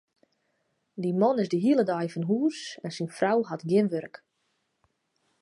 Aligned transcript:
Dy 1.01 1.11
man 1.21 1.41
is 1.43 1.51
de 1.53 1.59
hiele 1.63 1.85
dei 1.89 2.07
fan 2.13 2.27
hús 2.29 2.59
en 2.85 2.93
syn 2.95 3.13
frou 3.17 3.39
hat 3.49 3.65
gjin 3.69 3.91
wurk. 3.93 4.15